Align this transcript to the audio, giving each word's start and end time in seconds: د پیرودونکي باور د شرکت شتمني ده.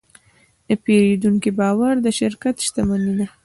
د 0.67 0.69
پیرودونکي 0.83 1.49
باور 1.59 1.93
د 2.05 2.07
شرکت 2.19 2.55
شتمني 2.65 3.13
ده. 3.19 3.27